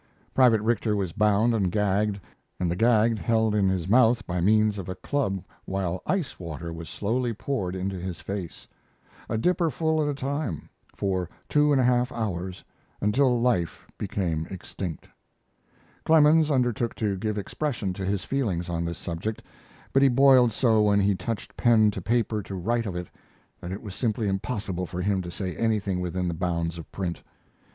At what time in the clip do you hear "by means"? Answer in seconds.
4.25-4.79